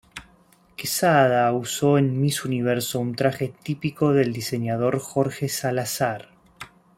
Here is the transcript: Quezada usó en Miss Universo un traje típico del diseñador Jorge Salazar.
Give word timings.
Quezada 0.77 1.53
usó 1.53 1.99
en 1.99 2.19
Miss 2.19 2.43
Universo 2.43 2.99
un 2.99 3.13
traje 3.15 3.53
típico 3.61 4.13
del 4.13 4.33
diseñador 4.33 4.97
Jorge 4.99 5.47
Salazar. 5.47 6.29